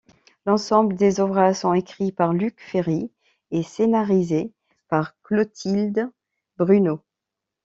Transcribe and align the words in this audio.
L'ensemble 0.47 0.95
des 0.95 1.19
ouvrages 1.19 1.57
sont 1.57 1.75
écrits 1.75 2.11
par 2.11 2.33
Luc 2.33 2.59
Ferry 2.59 3.11
et 3.51 3.61
scénarisés 3.61 4.51
par 4.87 5.13
Clotilde 5.21 6.09
Bruneau. 6.57 7.03